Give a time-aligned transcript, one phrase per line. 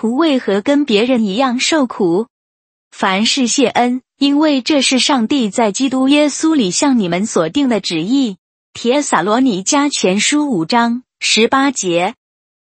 [0.00, 2.26] 徒为何跟别人一样受苦？
[2.90, 8.38] 凡事谢恩，因为这是上帝在基督耶稣里向你们所定的旨意。
[8.72, 12.14] 帖撒罗尼迦前书五章十八节。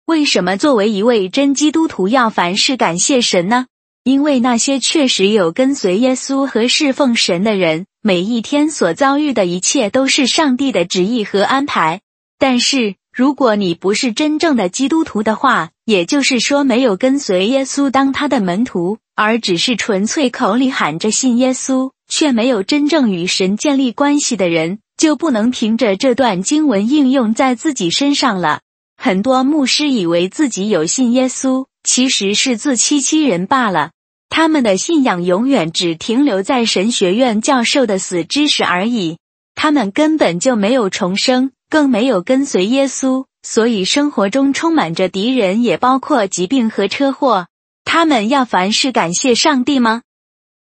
[0.06, 3.66] 为什么作为一位真基督徒要凡事感谢神呢？
[4.04, 12.01] 因为那些确实有跟随耶稣和侍奉神的人，每一天所遭遇的一切都是上帝的旨意和安排。
[12.38, 28.60] 但是，如果你不是真正的基督徒的话，也就是说没有跟随耶稣当他的门徒，而只是纯粹口里喊着信耶稣，却没有真正与神建立关系的人，就不能凭着这段经文应用在自己身上了。
[28.98, 33.93] 很多牧师以为自己有信耶稣，其实是自欺欺人罢了。
[34.29, 39.16] 他们的信仰永远只停留在神学院教授的死知识而已，
[39.55, 41.52] 他们根本就没有重生。
[41.71, 47.48] 更没有跟随耶稣，所以生活中充满着敌人，也包括疾病和车祸。
[47.84, 50.02] 他们要凡事感谢上帝吗？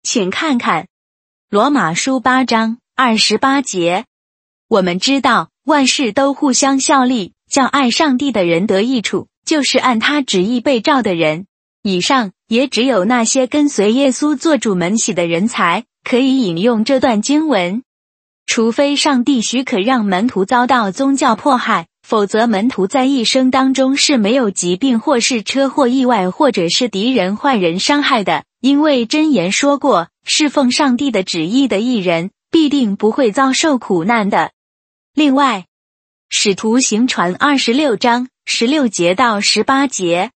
[0.02, 0.86] 请看看
[1.50, 4.04] 罗马书八章二十八节。
[4.69, 11.47] 我们知道万事都互相效力，叫爱上帝的人得益处，就是按他旨意被召的人。
[11.82, 17.82] 以上也只有那些跟随耶稣做主门喜的人才可以引用这段经文。
[18.44, 28.45] 除非上帝许可让门徒遭到宗教迫害，否则门徒在一生当中是没有疾病，或是车祸意外，或者是敌人坏人伤害的。
[28.61, 34.53] 因为真言说过，侍奉上帝的旨意的一人必定不会遭受苦难的。
[35.15, 35.62] 另外，
[36.29, 40.31] 《使徒行传》二十六章十六节到十八节，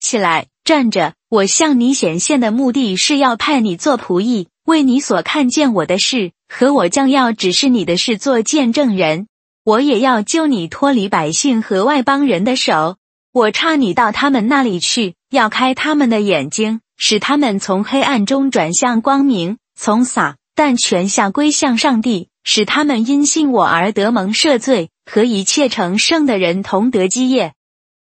[0.00, 6.32] 起来站着，我向你显现的目的是要派你做仆役，为你所看见我的事。
[6.48, 9.26] 和我将要指示你的事做见证人，
[9.64, 12.96] 我也要救你脱离百姓和外邦人的手。
[13.32, 27.54] 我差你到他们那里去，要开他们的眼睛，使他们从黑暗中转向光明，从撒但全下归向上帝，使他们因信我而得蒙赦罪，和一切成圣的人同得基业。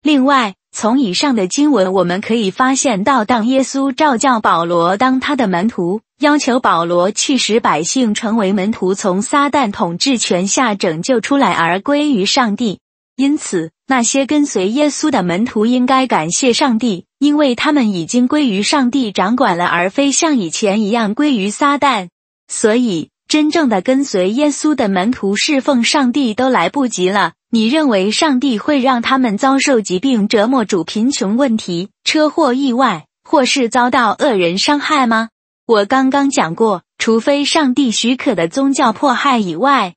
[0.02, 0.56] 另外。
[0.80, 12.78] 从以上的经文，我们可以发现到，当耶稣召教保罗当他的门徒，要求保罗去使百姓成为门徒，从撒旦统治权下拯救出来而归于上帝。
[13.16, 22.10] 因此，那些跟随耶稣的门徒应该感谢上帝，因为他们已经归于上帝掌管了，而非像以前一样归于撒旦。
[22.48, 27.32] 所以，真正的跟随耶稣的门徒侍奉上帝都来不及了。
[27.50, 35.30] 你认为上帝会让他们遭受疾病折磨、主贫穷问题、车祸意外，或是遭到恶人伤害吗？
[35.66, 39.96] 我刚刚讲过，除非上帝许可的宗教迫害以外，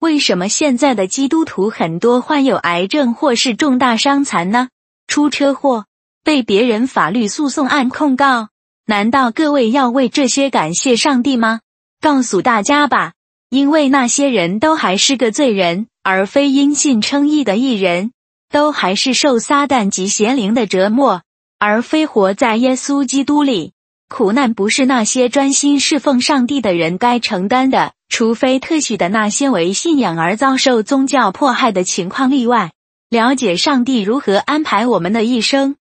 [0.00, 4.68] 为什么现在的基督徒很多患有癌症或是重大伤残呢？
[5.06, 5.84] 出车祸，
[6.24, 8.48] 被别人法律诉讼案控告，
[8.86, 11.60] 难道各位要为这些感谢上帝吗？
[12.00, 13.12] 告诉大家吧，
[13.48, 15.86] 因为那些人都还是个罪人。
[16.02, 18.12] 而非因信称义的艺人，
[18.48, 21.22] 都还是受撒旦及邪灵的折磨，
[21.58, 23.72] 而非活在耶稣基督里。
[24.08, 32.72] 苦难不是那些专心侍奉上帝的人该承担的，除非特许的那些为信仰而遭受宗教迫害的情况例外。
[33.08, 35.76] 了解上帝如何安排我们的一生，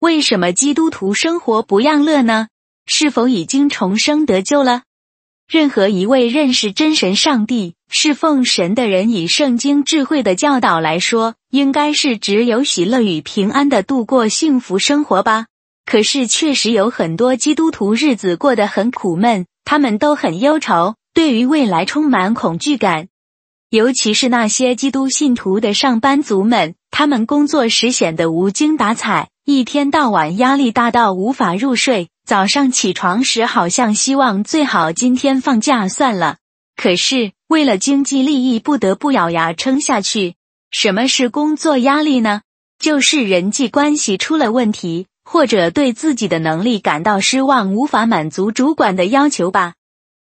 [0.00, 2.48] 为什么基督徒生活不样乐呢？
[2.86, 4.82] 是否已经重生得救了？
[5.52, 15.48] 任何一位认识真神上帝、侍奉神的人，以圣经智慧的教导来说，应该是只有喜乐与平安的度过幸福生活吧。
[15.84, 23.08] 可是，确实有很多基督徒日子过得很苦闷，他们都很忧愁，对于未来充满恐惧感。
[23.68, 32.08] 尤其是那些基督信徒的上班族们，他们工作时显得无精打采，一天到晚压力大到无法入睡。
[32.24, 36.36] 早上起床时，好像希望最好今天放假算了。
[36.76, 40.34] 可是为了经济利益，不得不咬牙撑下去。
[40.70, 42.42] 什么是工作压力呢？
[42.78, 49.74] 就是人际关系出了问题，或者对自己的能力感到失望，无法满足主管的要求吧。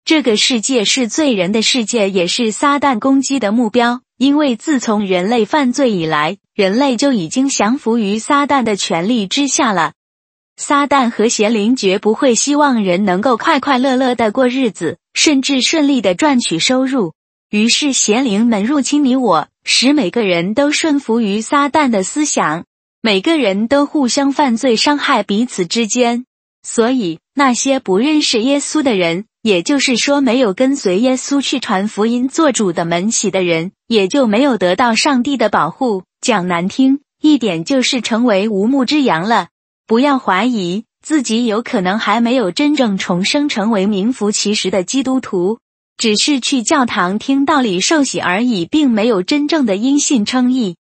[0.05, 4.01] 这个世界是罪人的世界，也是撒旦攻击的目标。
[4.17, 9.93] 因为自从人类犯罪以来，人类就已经降服于撒旦的权力之下了。
[10.59, 17.13] 撒旦和邪灵绝不会希望人能够快快乐乐的过日子，甚至顺利的赚取收入。
[17.49, 22.65] 于是邪灵们入侵你我，使每个人都顺服于撒旦的思想，
[23.01, 26.25] 每个人都互相犯罪，伤害彼此之间。
[26.65, 36.03] 所以那些不认识耶稣的人，也就是说没有跟随耶稣去传福音、做主的门喜的人，也就没有得到上帝的保护。
[36.21, 39.47] 讲难听一点，就是成为无牧之羊了。
[39.89, 45.61] 不要怀疑自己有可能还没有真正重生，成为名副其实的基督徒，
[45.97, 50.77] 只是去教堂听道理、受洗而已，并没有真正的因信称义。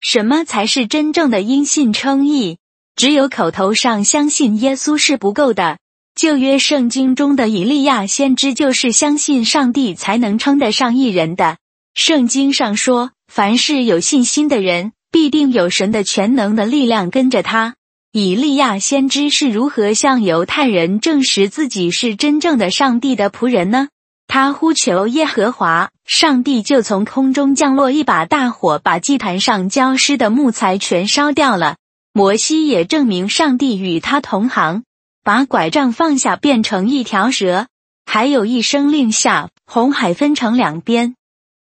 [0.00, 2.58] 什么才是真正的因信称义？
[2.96, 5.78] 只有口头上相信耶稣是不够的。
[6.16, 11.58] 旧约圣经中的以利亚先知就是相信上帝才能称得上一人的。
[11.94, 17.76] 圣经上说，凡是有信心的人，必定有神的全能的力量跟着他。
[18.12, 23.86] 以利亚先知是如何向犹太人证实自己是真正的上帝的仆人呢？
[24.26, 31.76] 他呼求耶和华，上帝就从空中降落一把大火，把祭坛上浇湿的木材全烧掉了。
[32.12, 34.82] 摩西也证明上帝与他同行。
[35.22, 37.68] 把拐杖放下，变成一条蛇，
[38.06, 41.14] 还有一声令下，红海分成两边。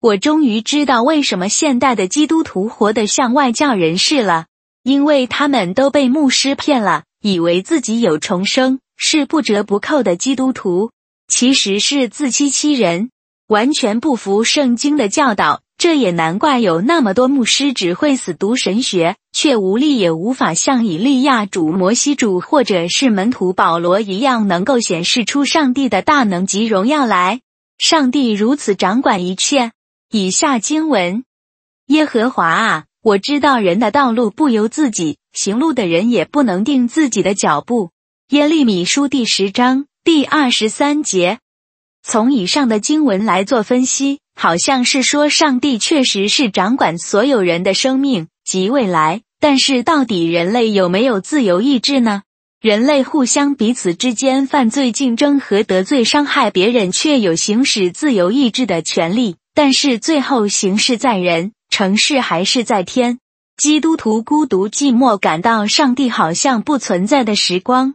[0.01, 4.47] 我终于知道为什么现代的基督徒活得像外教人士了，
[4.83, 10.91] 因为他们都被牧师骗了，以为自己有重生，是不折不扣的基督徒，
[11.29, 13.11] 其实是自欺欺人，
[13.47, 15.63] 完全不服圣经的教导。
[15.79, 27.41] 这也难怪有那么多牧师只会死读神学，却无力也无法像以利亚主、摩西主或者是门徒保罗一样，能够显示出上帝的大能及荣耀来。
[27.79, 29.73] 上帝如此掌管一切。
[30.09, 31.25] 以下经文：
[31.87, 37.91] 耶和华啊，我知道人的道路不由自己，行路的人也不能定自己的脚步。
[38.29, 41.41] 耶利米书第十章第二十三节。
[42.05, 44.21] 从以上的经文来做分析。
[44.35, 52.23] 好像是说上帝确实是掌管所有人的生命及未来，但是到底人类有没有自由意志呢？
[52.61, 59.37] 人类互相彼此之间犯罪、竞争和得罪、伤害别人，却有行使自由意志的权利。
[59.55, 63.19] 但是最后行事在人，城市还是在天。
[63.57, 67.95] 基督徒孤独寂寞，感到上帝好像不存在的时光。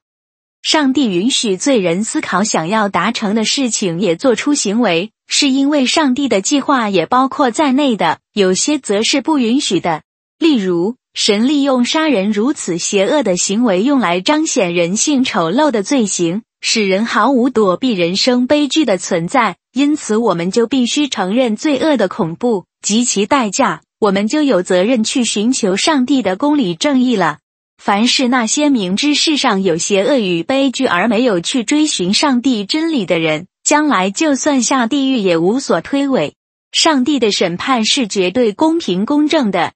[0.64, 5.12] 上帝允许罪人思考想要达成的事情，也做出行为。
[5.28, 10.02] 是因为上帝的计划也包括在内的，有些则是不允许的。
[10.40, 19.58] 例如，神利用杀人如此邪恶的行为，用来彰显人性丑陋的罪行，使人毫无躲避人生悲剧的存在。
[19.72, 27.39] 因此，我们就必须承认罪恶的恐怖及其代价，我们就有责任去寻求上帝的公理正义了。
[27.78, 33.48] 凡是那些明知世上有邪恶与悲剧而没有去追寻上帝真理的人。
[33.62, 36.31] 将来就算下地狱也无所推诿。
[36.72, 39.74] 上帝的审判是绝对公平公正的，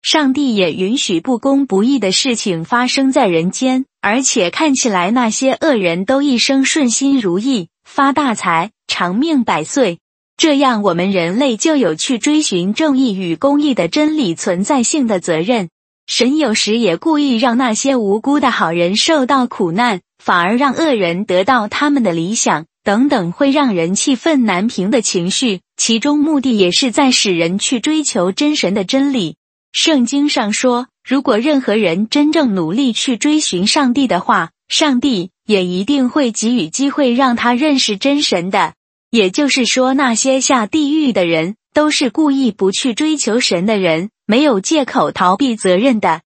[0.00, 9.98] 上帝也允许不公不义的事情发生在人间，而且看起来那些恶人都一生顺心如意，发大财，长命百岁。
[10.36, 15.68] 这样，我们人类就有去追寻正义与公义的真理存在性的责任。
[16.06, 22.66] 神有时也故意让那些无辜的好人受到苦难，反而让恶人得到他们的理想。
[22.82, 29.36] 等等会让人气愤难平的情绪，其中目的也是在使人去追求真神的真理。
[29.72, 38.74] 圣经上说，如果任何人真正努力去追寻上帝的话，上帝也一定会给予机会让他认识真神的。
[39.14, 46.22] 也就是说，那些下地狱的人都是故意不去追求神的人，没有借口逃避责任的。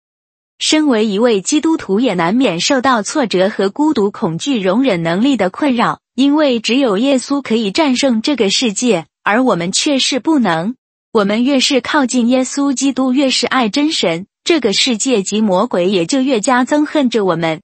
[0.59, 6.01] 身为一位基督徒，也难免受到挫折和孤独、恐惧、容忍能力的困扰。
[6.15, 10.75] 因为只有耶稣可以战胜这个世界，而我们却是不能。
[11.13, 17.61] 我们越是靠近耶稣基督，越是爱真神，这个世界及魔鬼也就越加憎恨着我们。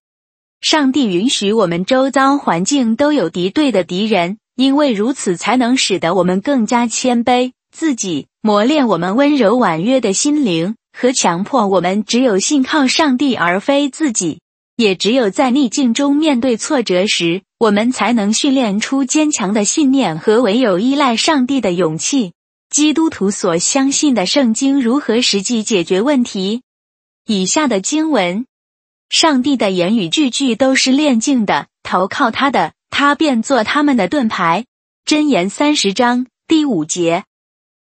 [0.61, 14.41] 上帝允许我们周遭环境都有敌对的敌人，因为如此才能使得我们更加谦卑自己，磨练我们温柔婉约的心灵，和强迫我们只有信靠上帝而非自己。
[14.77, 22.33] 也只有在逆境中面对挫折时，我们才能训练出坚强的信念和唯有依赖上帝的勇气。
[22.71, 26.63] 基督徒所相信的圣经如何实际解决问题？
[27.25, 28.47] 以下的经文：
[29.09, 34.67] 上帝的言语句句都是炼净的，投靠他的，他便做他们的盾牌。
[35.05, 37.25] 箴言三十章第五节。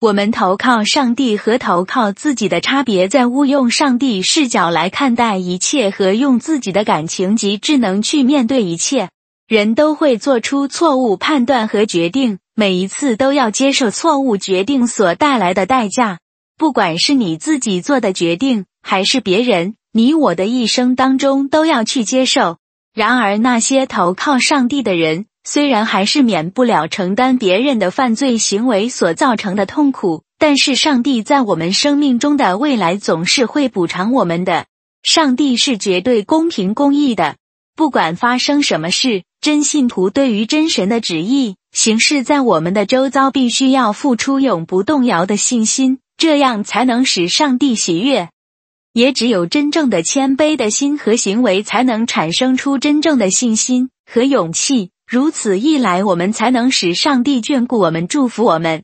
[0.01, 9.09] 我们投靠上帝和投靠自己的差别，在误用上帝视角来看待一切，和用自己的感情及智能去面对一切。
[9.47, 16.19] 人都会做出错误判断和决定，每一次都要接受错误决定所带来的代价。
[16.57, 22.57] 不管是你自己做的决定，还是别人，你我的一生当中都要去接受。
[22.97, 25.27] 然而，那些投靠上帝的人。
[25.43, 34.65] 虽然还是免不了承担别人的犯罪行为所造成的痛苦，但是上帝在我们生命中的未来总是会补偿我们的。
[35.03, 37.35] 上帝是绝对公平公义的，
[37.75, 48.29] 不管发生什么事，真信徒对于真神的旨意行事在我们的周遭，必须要付出永不动摇的信心，这样才能使上帝喜悦。
[48.97, 54.89] 也只有真正的谦卑的心和行为，才能产生出真正的信心和勇气。
[55.07, 58.81] 如此一来，我们才能使上帝眷顾我们，祝福我们。